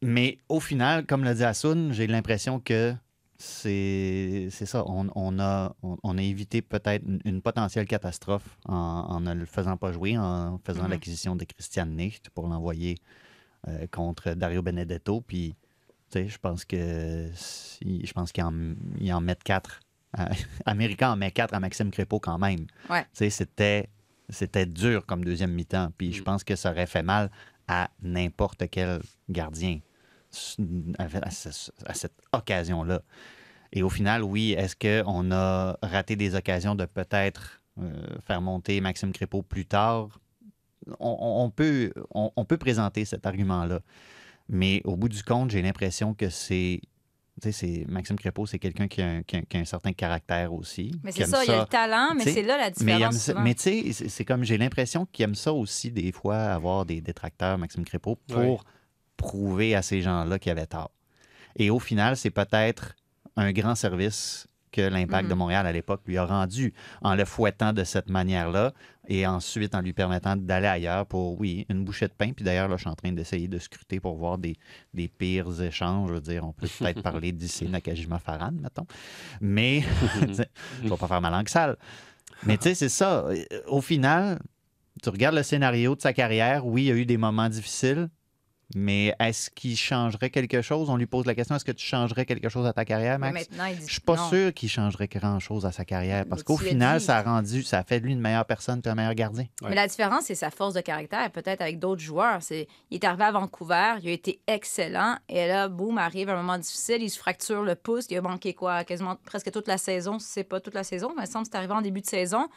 [0.02, 2.94] Mais au final, comme l'a dit Asun, j'ai l'impression que
[3.44, 4.84] c'est ça.
[4.86, 9.34] On, on a, on, on a évité peut-être une, une potentielle catastrophe en, en ne
[9.34, 10.90] le faisant pas jouer, en faisant Mhm.
[10.90, 12.98] l'acquisition de Christian Nicht pour l'envoyer
[13.68, 15.20] euh, contre Dario Benedetto.
[15.20, 15.54] Puis,
[16.10, 19.80] tu sais, je pense que si- je pense qu'ils en, ils en mettent quatre.
[20.66, 22.66] Américain en met quatre à Maxime Crépeau quand même.
[22.90, 23.02] Ouais.
[23.04, 23.88] Tu sais, c'était,
[24.28, 25.90] c'était dur comme deuxième mi-temps.
[25.96, 26.12] Puis Mm.
[26.12, 27.30] je pense que ça aurait fait mal
[27.68, 29.00] à n'importe quel
[29.30, 29.78] gardien
[30.98, 33.02] à, à ce- à cette occasion-là.
[33.72, 37.90] Et au final, oui, est-ce qu'on a raté des occasions de peut-être euh,
[38.26, 40.20] faire monter Maxime Crépeau plus tard?
[40.98, 43.80] On, peut, on, on peut présenter cet argument-là.
[44.48, 46.80] Mais au bout du compte, j'ai l'impression que c'est.
[47.40, 49.64] Tu sais, c'est- Maxime Crépeau, c'est quelqu'un qui a, un, qui a- qui a un
[49.64, 50.92] certain caractère aussi.
[51.02, 53.30] Mais c'est ça, il y a le talent, mais c'est là la différence.
[53.42, 56.84] mais tu sais, c'est- c'est comme j'ai l'impression qu'il aime ça aussi, des fois, avoir
[56.84, 58.58] des détracteurs, Maxime Crépeau, pour Ouais.
[59.16, 60.90] Prouver à ces gens-là qu'il avait tort.
[61.56, 62.94] Et au final, c'est peut-être
[63.36, 65.28] un grand service que l'impact Mhm.
[65.30, 66.72] de Montréal à l'époque lui a rendu
[67.02, 68.72] en le fouettant de cette manière-là
[69.06, 72.32] et ensuite en lui permettant d'aller ailleurs pour, oui, une bouchée de pain.
[72.32, 74.56] Puis d'ailleurs, là, je suis en train d'essayer de scruter pour voir des,
[74.94, 76.08] des pires échanges.
[76.08, 78.86] Je veux dire, on peut peut-être parler d'ici Nakajima Farhan, mettons.
[79.42, 79.82] Mais,
[80.22, 80.24] je
[80.84, 81.76] ne vais pas faire ma langue sale.
[82.44, 83.26] Mais tu sais, c'est ça.
[83.66, 84.38] Au final,
[85.02, 86.64] tu regardes le scénario de sa carrière.
[86.66, 88.08] Oui, il y a eu des moments difficiles,
[88.74, 90.88] mais est-ce qu'il changerait quelque chose?
[90.90, 93.32] On lui pose la question, est-ce que tu changerais quelque chose à ta carrière, Mais
[93.32, 93.48] Max?
[93.50, 94.28] maintenant, il dit Je suis pas non.
[94.28, 97.84] sûr qu'il changerait grand-chose à sa carrière parce qu'au final, ça a rendu, ça a
[97.84, 99.44] fait de lui une meilleure personne et un meilleur gardien.
[99.62, 102.42] Mais la différence, c'est sa force de caractère, peut-être avec d'autres joueurs.
[102.42, 106.36] C'est, il est arrivé à Vancouver, il a été excellent, et là, boum, arrive un
[106.36, 109.78] moment difficile, il se fracture le pouce, il a manqué quoi, quasiment presque toute la
[109.78, 111.82] saison, si c'est pas toute la saison, mais il me semble que c'est arrivé en
[111.82, 112.48] début de saison.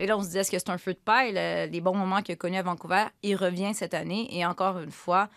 [0.00, 1.32] Et là, on se dit, est-ce que c'est un feu de paille?
[1.34, 4.78] Le- les bons moments qu'il a connus à Vancouver, il revient cette année, et encore
[4.78, 5.28] une fois,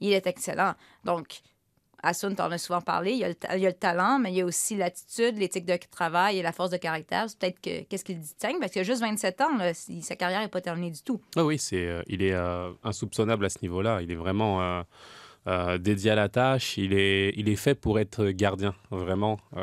[0.00, 0.74] il est excellent.
[1.04, 1.42] Donc,
[2.02, 4.40] Asun, t'en as souvent parlé, il y, a le, il le talent, mais il y
[4.40, 7.26] a aussi l'attitude, l'éthique de travail et la force de caractère.
[7.38, 9.58] Peut-être que qu'est-ce qu'il distingue, parce qu'il a juste 27 ans,
[10.02, 11.20] sa carrière n'est pas terminée du tout.
[11.36, 14.02] Ah oui, c'est, euh, il est euh, insoupçonnable à ce niveau-là.
[14.02, 14.84] Il est vraiment
[15.48, 16.76] euh, dédié à la tâche.
[16.76, 19.40] Il est, il est fait pour être gardien, vraiment.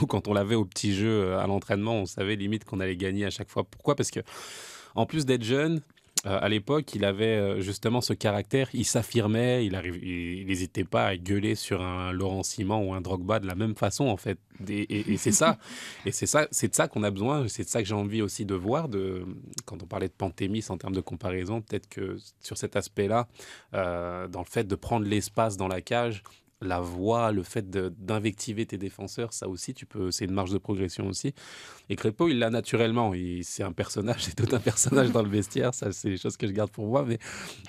[0.00, 3.24] Nous, quand on l'avait au petit jeu à l'entraînement, on savait limite qu'on allait gagner
[3.24, 3.64] à chaque fois.
[3.64, 3.96] Pourquoi?
[3.96, 4.20] Parce que,
[4.94, 5.82] en plus d'être jeune,
[6.24, 8.68] euh, à l'époque, il avait euh, justement ce caractère.
[8.74, 9.66] Il s'affirmait.
[9.66, 13.74] Il n'hésitait pas à gueuler sur un Laurent Simon ou un Drogba de la même
[13.74, 14.38] façon, en fait.
[14.68, 15.58] Et, et- et c'est ça.
[16.06, 17.48] Et c'est ça, c'est de ça qu'on a besoin.
[17.48, 18.88] C'est de ça que j'ai envie aussi de voir.
[18.88, 19.24] De,
[19.64, 23.26] quand on parlait de Pantémis en termes de comparaison, peut-être que sur cet aspect-là,
[23.74, 26.22] euh, dans le fait de prendre l'espace dans la cage,
[26.62, 30.58] la voix, le fait d'invectiver tes défenseurs, ça aussi, tu peux, c'est une marge de
[30.58, 31.34] progression aussi.
[31.90, 33.12] Et Crépeau, il l'a naturellement.
[33.14, 35.74] Il- C'est un personnage, c'est tout un personnage dans le vestiaire.
[35.74, 37.04] Ça, c'est des choses que je garde pour moi.
[37.06, 37.18] Mais,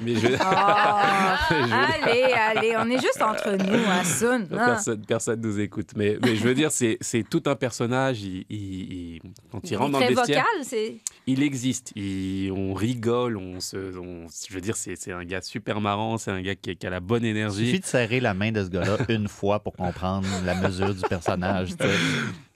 [0.01, 4.43] mais je, Ah, Je- allez, allez, on est juste entre nous, Asun.
[4.51, 4.65] hein.
[4.65, 5.89] Personne, personne nous écoute.
[5.95, 8.21] Mais, mais je veux dire, c'est c'est tout un personnage.
[8.23, 10.97] Il, il- il- quand il, Il rentre dans le vestiaire, vocal, c'est...
[11.27, 11.91] il existe.
[11.95, 13.37] Il- on rigole.
[13.37, 16.17] On se, on- je veux dire, c'est un gars super marrant.
[16.17, 17.65] C'est un gars qui, qui a la bonne Il énergie.
[17.67, 18.69] suffit de serrer la main de ce
[19.09, 21.69] une fois pour comprendre la mesure du personnage.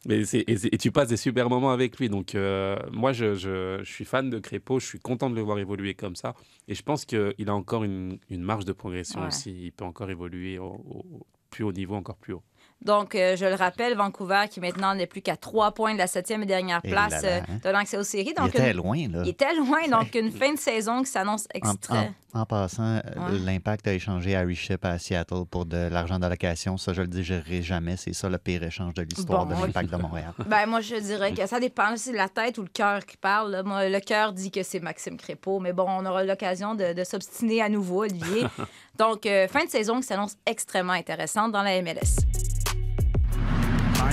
[0.06, 2.08] Mais c'est- et, c'est- et tu passes des super moments avec lui.
[2.10, 4.80] Donc, euh, moi, je, je- je suis fan de Crépeau.
[4.80, 6.34] Je suis content de le voir évoluer comme ça.
[6.68, 9.28] Et je pense qu'il a encore une, une marge de progression Ouais.
[9.28, 9.52] aussi.
[9.66, 12.44] Il peut encore évoluer au, au plus haut niveau, encore plus haut.
[12.86, 16.08] Donc, euh, je le rappelle, Vancouver qui maintenant n'est plus qu'à trois points de la
[16.08, 17.60] septième et dernière Et place là là, euh, hein?
[17.64, 18.34] de l'accès aux séries.
[18.38, 19.22] Il Donc, était une- loin, là.
[19.26, 19.88] il était loin.
[19.90, 22.14] Donc, une fin de saison qui s'annonce extrême.
[22.34, 23.40] en- en passant, euh, Ouais.
[23.40, 26.78] l'impact a échangé Harry Ship à Seattle pour de l'argent d'allocation.
[26.78, 27.98] Ça, je le digérerai jamais.
[27.98, 30.34] C'est ça le pire échange de l'histoire Bon, de l'impact de Montréal.
[30.48, 31.98] Ben, moi, je dirais que ça dépend.
[31.98, 33.64] Si c'est la tête ou le cœur qui parle.
[33.66, 35.60] Moi, le cœur dit que c'est Maxime Crépeau.
[35.60, 38.44] Mais bon, on aura l'occasion de, de s'obstiner à nouveau, Olivier.
[39.00, 42.18] Donc, euh, fin de saison qui s'annonce extrêmement intéressante dans la MLS.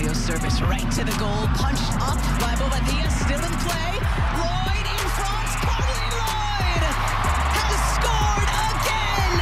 [0.05, 3.97] Mario service right to the goal, punched up by Bobadilla, still in play.
[4.37, 6.85] Lloyd in front, Carly Lloyd
[7.57, 9.40] has scored again.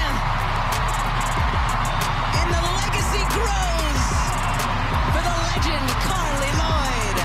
[2.39, 4.07] And the legacy grows
[5.11, 7.19] for the legend Carly Lloyd.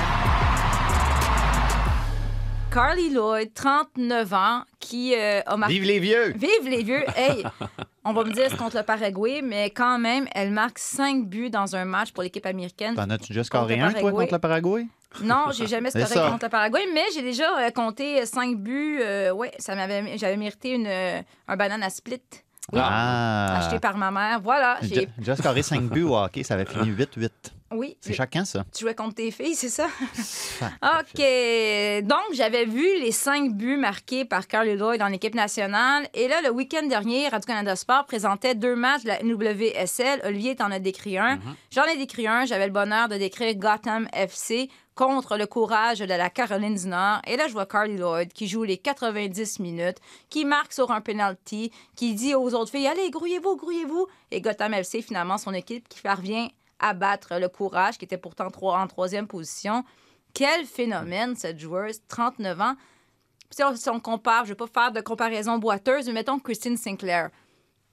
[2.71, 5.73] Carly Lloyd, 39 ans, qui euh, a marqué.
[5.73, 6.33] Vive les vieux!
[6.35, 7.03] Vive les vieux!
[7.15, 7.45] Hey,
[8.07, 11.49] on va me dire c'est contre le Paraguay, mais quand même, elle marque 5 buts
[11.49, 12.95] dans un match pour l'équipe américaine.
[12.95, 14.87] T'en as-tu déjà scoré un, toi, contre le Paraguay?
[15.23, 18.99] Non, j'ai jamais scoré contre le Paraguay, mais j'ai déjà euh, compté 5 buts.
[19.01, 22.21] euh, ouais, ça m'avait, j'avais mérité une, euh, un banana split.
[22.73, 22.79] Oui.
[22.83, 23.59] Ah!
[23.59, 24.41] Acheté par ma mère.
[24.41, 24.77] Voilà.
[24.81, 25.09] J'ai J'ai...
[25.17, 26.43] déjà scoré 5 buts au hockey.
[26.43, 27.29] Ça avait fini 8-8.
[27.71, 27.97] Oui.
[27.99, 28.65] C'est chacun, ça.
[28.73, 29.87] Tu jouais contre tes filles, c'est ça?
[30.81, 31.21] OK.
[32.03, 36.07] Donc, j'avais vu les cinq buts marqués par Carly Lloyd en équipe nationale.
[36.13, 40.21] Et là, le week-end dernier, Radio-Canada Sport présentait deux matchs de la NWSL.
[40.23, 41.39] Olivier t'en a décrit un.
[41.71, 42.45] J'en ai décrit un.
[42.45, 47.21] J'avais le bonheur de décrire Gotham FC contre le courage de la Caroline du Nord.
[47.27, 49.97] Et là, je vois Carly Lloyd qui joue les 90 minutes,
[50.29, 54.07] qui marque sur un penalty, qui dit aux autres filles Allez, grouillez-vous, grouillez-vous.
[54.31, 56.47] Et Gotham FC, finalement, son équipe qui parvient
[56.79, 59.83] à battre le courage, qui était pourtant en troisième position.
[60.33, 62.75] Quel phénomène, cette joueuse, 39 ans.
[63.49, 67.29] Si on, compare, je ne vais pas faire de comparaison boiteuse, mais mettons Christine Sinclair,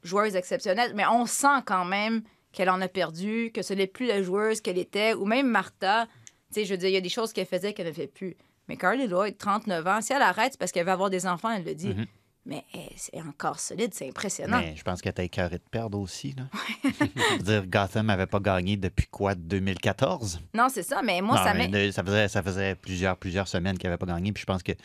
[0.03, 4.07] joueuse exceptionnelle, mais on sent quand même qu'elle en a perdu, que ce n'est plus
[4.07, 6.07] la joueuse qu'elle était, ou même Martha.
[6.55, 8.37] Je veux dire, il y a des choses qu'elle faisait qu'elle ne fait plus.
[8.69, 11.51] Mais Carly Lloyd, 39 ans, si elle arrête, c'est parce qu'elle veut avoir des enfants,
[11.51, 11.95] elle le dit.
[11.95, 12.07] Mhm.
[12.47, 14.61] Mais eh, c'est encore solide, c'est impressionnant.
[14.61, 16.35] Mais je pense qu'elle était écœurée de perdre aussi.
[16.37, 16.45] Là.
[16.85, 20.41] Je veux dire, Gotham n'avait pas gagné depuis quoi, 2014?
[20.53, 23.79] Non, c'est ça, mais moi, Non, ça mais ça, faisait, ça faisait plusieurs, plusieurs semaines
[23.79, 24.31] qu'elle n'avait pas gagné.
[24.33, 24.79] Puis je pense que, tu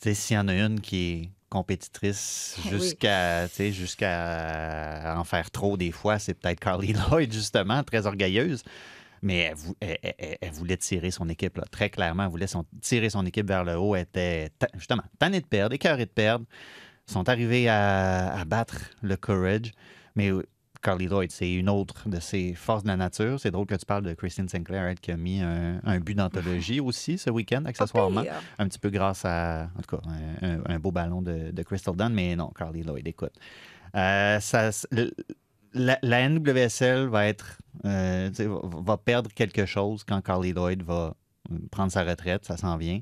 [0.00, 2.80] sais, s'il y en a une qui est compétitrice Eh oui.
[2.80, 8.62] jusqu'à jusqu'à en faire trop des fois, c'est peut-être Carly Lloyd, justement, très orgueilleuse.
[9.24, 11.64] Mais elle, vou- elle- elle- elle voulait tirer son équipe, là.
[11.70, 12.24] très clairement.
[12.24, 13.94] Elle voulait son- tirer son équipe vers le haut.
[13.96, 16.44] Elle était ta- justement tannée de perdre, écœurée de perdre.
[17.08, 19.72] Ils sont arrivés à, à battre le Courage.
[20.14, 20.30] Mais
[20.82, 23.40] Carly Lloyd, c'est une autre de ses forces de la nature.
[23.40, 26.14] C'est drôle que tu parles de Christine Sinclair, elle, qui a mis un, un but
[26.14, 28.20] d'anthologie aussi ce week-end, accessoirement.
[28.58, 30.02] Un petit peu grâce à, en tout cas,
[30.42, 32.12] un, un- un beau ballon de, de Crystal Dunn.
[32.12, 33.32] Mais non, Carly Lloyd, écoute.
[33.96, 35.12] Euh, ça, le-
[35.74, 41.16] la, NWSL va être euh, va perdre quelque chose quand Carly Lloyd va
[41.50, 43.00] euh, prendre sa retraite, ça s'en vient.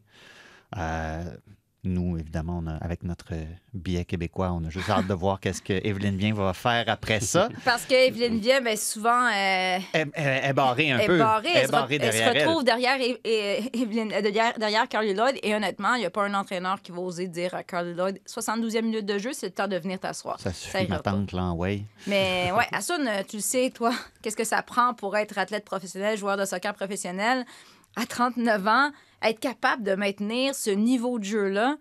[0.77, 1.37] Euh,
[1.85, 3.33] nous, évidemment, on a- avec notre
[3.75, 7.19] billet québécois, on a juste hâte de voir qu'est-ce que Evelyne Bien va faire après
[7.19, 7.49] ça.
[7.65, 11.19] Parce que Evelyne Vieux, ben, souvent, euh, Elle, elle- elle est barrée un elle peu.
[11.19, 11.49] barrée.
[11.53, 12.47] Elle se, barrée elle se derrière elle.
[12.47, 15.39] retrouve derrière, E- E- Evelyne- euh, derrière, derrière Carly Lloyd.
[15.43, 18.21] Et honnêtement, il n'y a pas un entraîneur qui va oser dire à Carly Lloyd
[18.27, 20.39] 72e minute de jeu, c'est le temps de venir t'asseoir.
[20.39, 21.83] Ça suffit, ma tante, là, ouais.
[22.07, 23.93] Mais ouais, Asun, euh, tu le sais, toi,
[24.23, 27.45] qu'est-ce que ça prend pour être athlète professionnel, joueur de soccer professionnel?
[27.97, 28.91] À 39 ans,
[29.31, 31.77] être capable de maintenir ce niveau de jeu-là,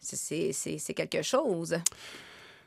[0.00, 1.76] c'est- c'est c'est- c'est quelque chose.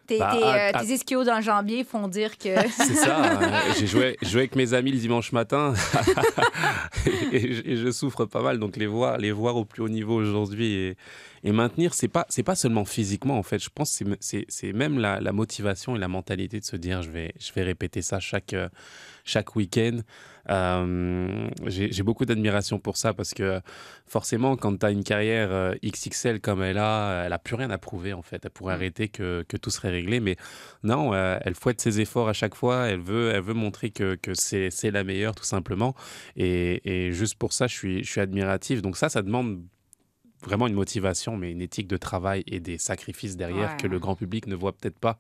[0.08, 2.56] Tes, Bah, à- euh, à- ischios dans le jambier font dire que.
[2.70, 3.42] C'est ça.
[3.42, 5.74] euh, J'ai joué, joué avec mes amis le dimanche matin
[7.34, 8.58] et, je, et je souffre pas mal.
[8.60, 10.98] Donc les voir, les voir au plus haut niveau aujourd'hui et,
[11.44, 13.60] et maintenir, c'est pas, c'est pas seulement physiquement en fait.
[13.62, 16.78] Je pense que c'est- c'est, c'est même la, la motivation et la mentalité de se
[16.78, 18.70] dire je vais, je vais répéter ça chaque, euh,
[19.28, 20.00] chaque week-end.
[20.50, 23.60] Euh, j'ai, beaucoup d'admiration pour ça parce que
[24.06, 27.70] forcément, quand tu as une carrière euh, XXL comme elle a, elle a plus rien
[27.70, 28.46] à prouver en fait.
[28.46, 30.38] Elle pourrait arrêter que, que tout serait réglé, mais
[30.84, 32.88] non, euh, elle fouette ses efforts à chaque fois.
[32.88, 35.96] Elle veut, elle veut montrer que, que c'est, c'est la meilleure tout simplement.
[36.38, 38.82] Et, et juste pour ça, je suis, je suis admiratif.
[38.82, 39.62] Donc ça, ça demande
[40.44, 43.78] vraiment une motivation, mais une éthique de travail et des sacrifices derrière Ouais.
[43.82, 45.20] que le grand public ne voit peut-être pas.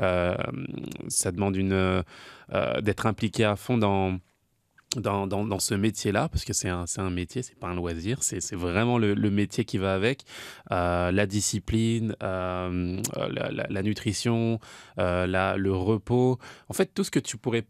[0.00, 0.34] Euh,
[1.08, 2.02] ça demande une, euh,
[2.80, 4.18] d'être impliqué à fond dans,
[4.96, 7.74] dans, dans, dans ce métier-là, parce que c'est un, c'est un métier, c'est pas un
[7.74, 10.22] loisir, c'est c'est vraiment le, le métier qui va avec.
[10.70, 14.60] Euh, la discipline, euh, la, la- la nutrition,
[15.00, 16.38] euh, la- le repos.
[16.68, 17.64] En fait, tout ce que tu pourrais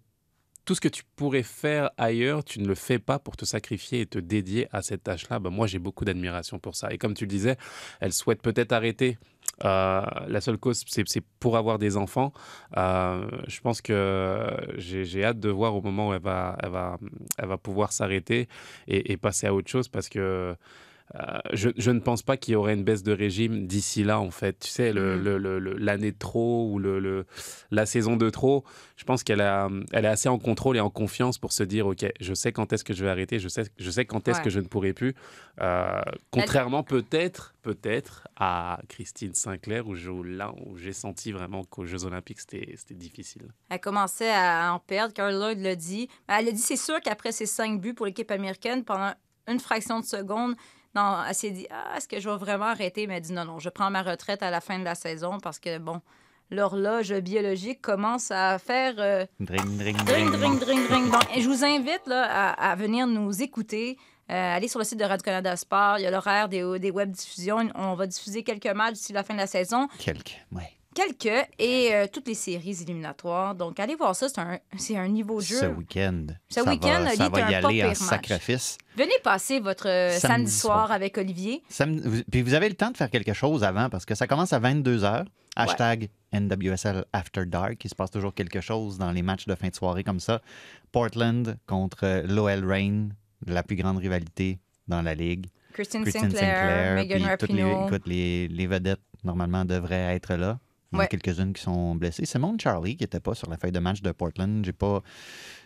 [0.65, 4.01] tout ce que tu pourrais faire ailleurs, tu ne le fais pas pour te sacrifier
[4.03, 5.39] et te dédier à cette tâche-là.
[5.39, 6.93] Ben, moi, j'ai beaucoup d'admiration pour ça.
[6.93, 7.57] Et comme tu le disais,
[8.01, 9.19] elle souhaite peut-être arrêter.
[9.65, 12.33] Euh, la seule cause, c'est pour avoir des enfants.
[12.77, 16.71] Euh, je pense que j'ai j'ai hâte de voir au moment où elle va, elle
[16.71, 16.99] va,
[17.39, 18.49] elle va pouvoir s'arrêter
[18.89, 20.57] et, et passer à autre chose parce que
[21.15, 24.19] euh, je, je ne pense pas qu'il y aurait une baisse de régime d'ici là,
[24.19, 24.59] en fait.
[24.61, 25.23] Tu sais, le- Mhm.
[25.25, 27.27] le- le- le- l'année de trop ou le,
[27.71, 28.65] la saison de trop,
[28.97, 29.41] je pense qu'elle
[29.93, 32.73] elle est assez en contrôle et en confiance pour se dire, OK, je sais quand
[32.73, 34.45] est-ce que je vais arrêter, je sais, je sais quand est-ce Ouais.
[34.45, 35.15] que je ne pourrai plus.
[35.61, 41.65] Euh, contrairement peut-être, peut-être à Christine Sinclair, où, je- où là où j'ai senti vraiment
[41.65, 43.43] qu'aux Jeux Olympiques, c'était c'était difficile.
[43.69, 45.13] Elle commençait à en perdre.
[45.15, 46.09] Carl Lloyd l'a dit.
[46.29, 49.13] Elle a dit c'est sûr qu'après ses cinq buts pour l'équipe américaine, pendant
[49.47, 50.55] une fraction de seconde,
[50.95, 53.07] non, elle s'est dit ah, est-ce que je vais vraiment arrêter?
[53.07, 55.39] Mais elle dit non, non, je prends ma retraite à la fin de la saison
[55.41, 56.01] parce que, bon,
[56.51, 58.95] l'horloge biologique commence à faire.
[58.99, 60.31] euh, Dring, dring, Dring, dring.
[60.31, 61.11] dring, dring, dring.
[61.11, 63.97] Donc, je vous invite là, à, à venir nous écouter.
[64.31, 65.99] Euh, allez sur le site de Radio-Canada Sport.
[65.99, 67.69] Il y a l'horaire des, des web diffusions.
[67.75, 69.89] On va diffuser quelques matchs d'ici la fin de la saison.
[69.99, 70.71] Quelques, ouais.
[70.95, 73.55] Quelques et euh, toutes les séries éliminatoires.
[73.55, 74.29] Donc, allez voir ça.
[74.29, 75.59] C'est un, c'est un niveau de jeu.
[75.61, 76.27] Ce week-end.
[76.49, 77.97] Ce ça week-end, va, ça va y aller en match.
[77.99, 78.79] sacrifice.
[78.97, 80.93] Venez passer votre euh, samedi, Samedi soir, soir.
[80.93, 81.63] avec Olivier.
[81.69, 84.27] Sam- vous- Puis vous avez le temps de faire quelque chose avant parce que ça
[84.27, 85.25] commence à 22h.
[85.57, 87.85] Hashtag NWSL After Dark.
[87.85, 90.41] Il se passe toujours quelque chose dans les matchs de fin de soirée comme ça.
[90.93, 93.15] Portland contre l'OL Reign,
[93.47, 95.47] la plus grande rivalité dans la ligue.
[95.73, 97.87] Christine, Christine Sinclair, Megan toutes les, Rapinoe.
[97.87, 100.59] écoute, les, les vedettes, normalement, devraient être là.
[100.95, 102.25] Il y en a quelques-unes qui sont blessées.
[102.27, 104.65] C'est mon Charlie qui n'était pas sur la feuille de match de Portland.
[104.65, 105.03] J'ai pas.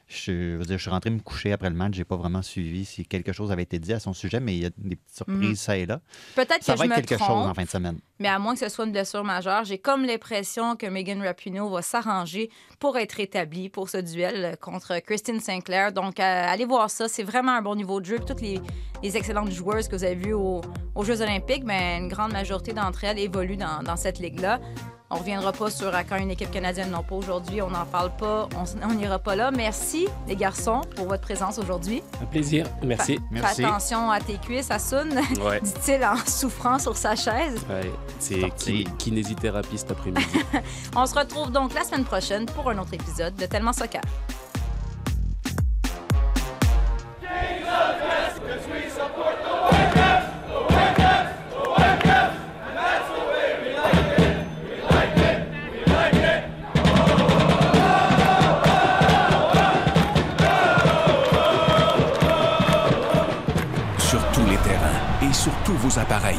[0.06, 1.94] Je, veux dire, je suis rentré me coucher après le match.
[1.94, 4.62] J'ai pas vraiment suivi si quelque chose avait été dit à son sujet, mais il
[4.62, 5.54] y a des petites surprises Mhm.
[5.56, 6.00] ça et là.
[6.34, 7.28] Peut-être Ça que va je être me quelque trompe.
[7.28, 7.98] chose en fin de semaine.
[8.20, 11.68] Mais à moins que ce soit une blessure majeure, j'ai comme l'impression que Megan Rapinoe
[11.70, 12.50] va s'arranger
[12.80, 15.92] pour être rétablie pour ce duel euh, contre Christine Sinclair.
[15.92, 17.08] Donc, euh, allez voir ça.
[17.08, 18.16] C'est vraiment un bon niveau de jeu.
[18.16, 18.60] Puis Toutes les,
[19.02, 20.60] les excellentes joueuses que vous avez vues au-
[20.94, 24.58] aux Jeux olympiques, mais une grande majorité d'entre elles évoluent dans, dans cette ligue-là.
[25.10, 27.62] On reviendra pas sur à quand une équipe canadienne non pas aujourd'hui.
[27.62, 28.46] On n'en parle pas.
[28.86, 29.50] On n'ira pas là.
[29.50, 32.02] Merci, les garçons, pour votre présence aujourd'hui.
[32.20, 32.66] Un plaisir.
[32.82, 33.18] Merci.
[33.32, 35.60] Fais attention à tes cuisses, Assoun, Ouais.
[35.62, 37.54] dit-il en souffrant sur sa chaise.
[37.70, 38.50] Ouais, c'est
[38.98, 40.26] kinésithérapeute après-midi.
[40.96, 44.02] On se retrouve donc la semaine prochaine pour un autre épisode de Tellement Soccer.
[64.08, 66.38] sur tous les terrains et sur tous vos appareils.